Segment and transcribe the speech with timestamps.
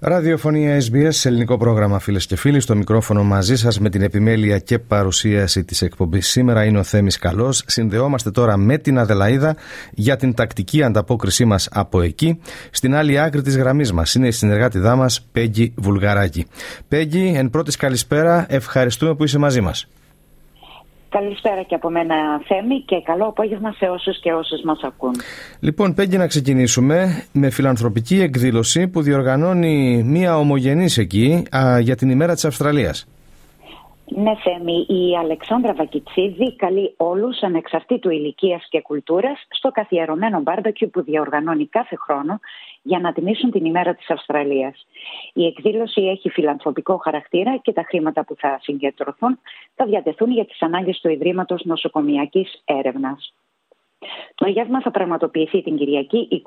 [0.00, 2.60] Ραδιοφωνία SBS, ελληνικό πρόγραμμα φίλες και φίλοι.
[2.60, 6.28] Στο μικρόφωνο μαζί σας με την επιμέλεια και παρουσίαση της εκπομπής.
[6.28, 7.62] Σήμερα είναι ο Θέμης Καλός.
[7.66, 9.56] Συνδεόμαστε τώρα με την Αδελαίδα
[9.92, 12.40] για την τακτική ανταπόκρισή μας από εκεί.
[12.70, 16.46] Στην άλλη άκρη της γραμμής μας είναι η συνεργάτη μας, Πέγγι Βουλγαράκη.
[16.88, 19.86] Πέγγι, εν πρώτης καλησπέρα, ευχαριστούμε που είσαι μαζί μας.
[21.08, 22.14] Καλησπέρα και από μένα
[22.46, 25.14] Θέμη και καλό απόγευμα σε όσους και όσες μας ακούν.
[25.60, 31.46] Λοιπόν, Πέγγι να ξεκινήσουμε με φιλανθρωπική εκδήλωση που διοργανώνει μία ομογενής εκεί
[31.80, 33.06] για την ημέρα της Αυστραλίας.
[34.10, 41.02] Ναι, Θέμη, η Αλεξάνδρα Βακιτσίδη καλεί όλους, ανεξαρτήτου ηλικίας και κουλτούρας, στο καθιερωμένο μπάρμπεκιου που
[41.02, 42.40] διοργανώνει κάθε χρόνο
[42.82, 44.86] για να τιμήσουν την ημέρα της Αυστραλίας.
[45.32, 49.40] Η εκδήλωση έχει φιλανθρωπικό χαρακτήρα και τα χρήματα που θα συγκεντρωθούν
[49.74, 53.32] θα διατεθούν για τις ανάγκες του Ιδρύματος Νοσοκομιακής Έρευνας.
[54.34, 56.42] Το αγεύμα θα πραγματοποιηθεί την Κυριακή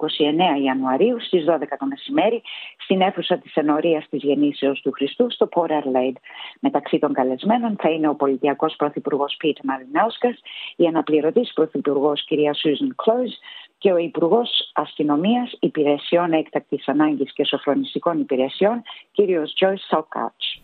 [0.60, 2.42] 29 Ιανουαρίου στις 12 το μεσημέρι
[2.78, 6.20] στην αίθουσα της ενορίας της Γεννήσεως του Χριστού στο Port Adelaide.
[6.60, 10.40] Μεταξύ των καλεσμένων θα είναι ο πολιτιακός πρωθυπουργός Πίτ Μαρινάουσκας,
[10.76, 13.32] η αναπληρωτής πρωθυπουργός κυρία Σούζεν Κλόιζ
[13.78, 20.62] και ο Υπουργός Αστυνομίας Υπηρεσιών Έκτακτης Ανάγκης και Σοφρονιστικών Υπηρεσιών, κύριος Τζόις Σοκάτς.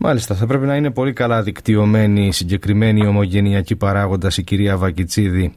[0.00, 5.54] Μάλιστα, θα πρέπει να είναι πολύ καλά δικτυωμένη η συγκεκριμένη ομογενειακή παράγοντας η κυρία Βακιτσίδη.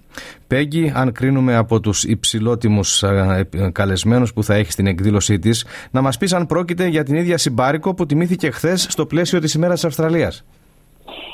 [0.47, 3.03] Πέγγι, αν κρίνουμε από τους υψηλότιμους
[3.71, 7.37] καλεσμένους που θα έχει στην εκδήλωσή της, να μας πεις αν πρόκειται για την ίδια
[7.37, 10.45] συμπάρικο που τιμήθηκε χθες στο πλαίσιο της ημέρας τη Αυστραλίας.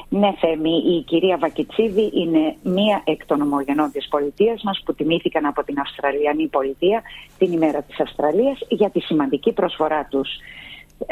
[0.09, 5.45] Ναι, Θέμη, η κυρία Βακιτσίδη είναι μία εκ των ομογενών της πολιτείας μας που τιμήθηκαν
[5.45, 7.02] από την Αυστραλιανή πολιτεία
[7.38, 10.39] την ημέρα της Αυστραλίας για τη σημαντική προσφορά τους ε,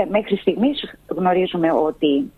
[0.10, 2.32] μέχρι στιγμής γνωρίζουμε ότι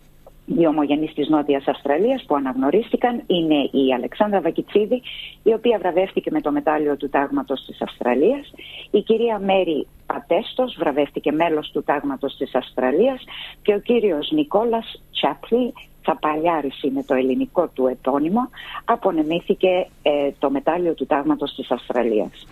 [0.55, 5.01] οι ομογενείς της Νότιας Αυστραλίας που αναγνωρίστηκαν είναι η Αλεξάνδρα Βακιτσίδη
[5.43, 8.53] η οποία βραβεύτηκε με το μετάλλιο του τάγματος της Αυστραλίας
[8.91, 13.23] η κυρία Μέρη Πατέστος βραβεύτηκε μέλος του τάγματος της Αυστραλίας
[13.61, 18.49] και ο κύριος Νικόλας Τσάπλη θα παλιάρisi με το ελληνικό του επώνυμο
[18.85, 22.47] απονεμήθηκε ε, το μετάλλιο του τάγματος της Αυστραλίας.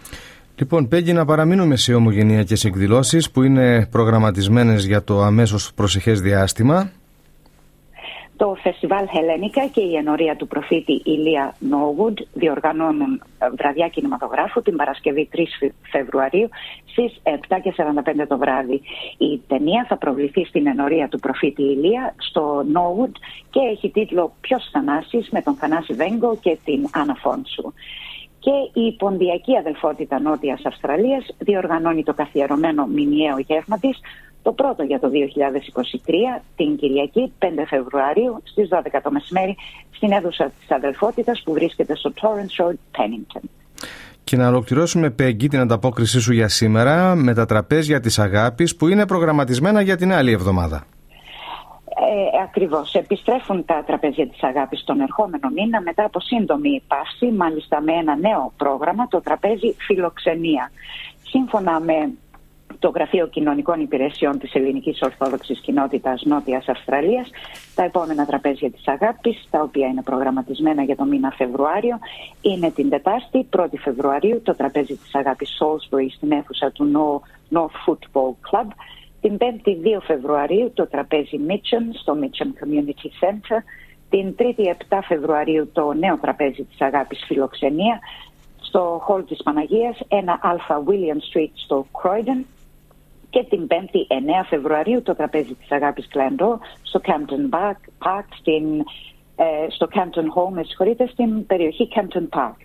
[0.57, 6.91] Λοιπόν, Πέγγι, να παραμείνουμε σε ομογενειακές εκδηλώσεις που είναι προγραμματισμένες για το αμέσως προσεχές διάστημα.
[8.37, 14.75] Το Φεστιβάλ Χελένικα και η ενορία του προφήτη Ηλία Νόγουντ διοργανώνουν ε, βραδιά κινηματογράφου την
[14.75, 15.39] Παρασκευή 3
[15.91, 16.49] Φεβρουαρίου
[16.85, 18.81] στις 7.45 το βράδυ.
[19.17, 23.15] Η ταινία θα προβληθεί στην ενορία του προφήτη Ηλία στο Νόγουντ
[23.49, 27.73] και έχει τίτλο «Ποιος Θανάσης» με τον Θανάση Βέγκο και την Άννα Φόνσου
[28.45, 33.99] και η Ποντιακή Αδελφότητα Νότιας Αυστραλίας διοργανώνει το καθιερωμένο μηνιαίο γεύμα της
[34.41, 35.09] το πρώτο για το
[36.37, 39.55] 2023 την Κυριακή 5 Φεβρουαρίου στις 12 το μεσημέρι
[39.91, 43.41] στην έδουσα της αδελφότητας που βρίσκεται στο Torrance Road, Pennington.
[44.23, 48.87] Και να ολοκληρώσουμε, Πέγγι, την ανταπόκρισή σου για σήμερα με τα τραπέζια της αγάπης που
[48.87, 50.85] είναι προγραμματισμένα για την άλλη εβδομάδα.
[51.97, 52.93] Ε, ακριβώς.
[52.93, 58.15] Επιστρέφουν τα τραπέζια της αγάπης τον ερχόμενο μήνα μετά από σύντομη παύση, μάλιστα με ένα
[58.15, 60.71] νέο πρόγραμμα, το τραπέζι Φιλοξενία.
[61.23, 62.11] Σύμφωνα με
[62.79, 67.29] το Γραφείο Κοινωνικών Υπηρεσιών της Ελληνικής Ορθόδοξης Κοινότητας Νότιας Αυστραλίας,
[67.75, 71.99] τα επόμενα τραπέζια της αγάπης, τα οποία είναι προγραμματισμένα για το μήνα Φεβρουάριο,
[72.41, 78.33] είναι την Τετάρτη, 1η Φεβρουαρίου, το τραπέζι της αγάπης Salisbury στην αίθουσα του North Football
[78.51, 78.67] Club,
[79.25, 83.59] την 5η 2 Φεβρουαρίου το τραπέζι Mitcham στο Mitcham Community Center.
[84.09, 87.99] Την 3η 7 Φεβρουαρίου το νέο τραπέζι της Αγάπης Φιλοξενία
[88.61, 90.55] στο Hall της Παναγίας, ένα α
[90.87, 92.43] William Street στο Croydon
[93.29, 98.83] και την 5η 9 Φεβρουαρίου το τραπέζι της Αγάπης Κλέντο στο Campton Park, στην, ε,
[99.69, 100.63] στο Campton Home, με
[101.11, 102.55] στην περιοχή Campton Park.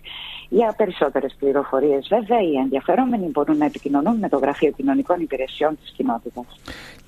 [0.49, 5.91] Για περισσότερες πληροφορίες, βέβαια, οι ενδιαφερόμενοι μπορούν να επικοινωνούν με το Γραφείο Κοινωνικών Υπηρεσιών της
[5.95, 6.45] κοινότητας.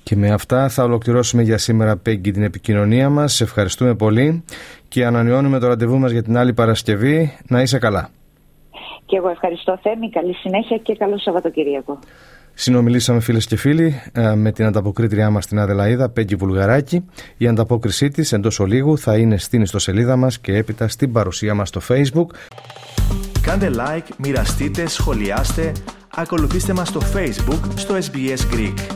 [0.02, 3.32] Και με αυτά θα ολοκληρώσουμε για σήμερα, Πέγγι, την επικοινωνία μας.
[3.34, 4.44] Σε ευχαριστούμε πολύ
[4.88, 7.36] και ανανεώνουμε το ραντεβού μας για την άλλη Παρασκευή.
[7.48, 8.08] Να είσαι καλά.
[9.06, 10.10] Και εγώ ευχαριστώ, Θέμη.
[10.10, 11.98] Καλή συνέχεια και καλό Σαββατοκύριακο.
[12.54, 17.04] Συνομιλήσαμε φίλες και φίλοι ε, με την ανταποκρίτριά μας την Αδελαίδα Πέγγι Βουλγαράκη.
[17.36, 21.68] Η ανταπόκρισή της εντός ολίγου θα είναι στην ιστοσελίδα μας και έπειτα στην παρουσία μας
[21.68, 22.26] στο Facebook.
[23.42, 25.72] Κάντε like, μοιραστείτε, σχολιάστε,
[26.14, 28.93] ακολουθήστε μας στο Facebook στο SBS Greek.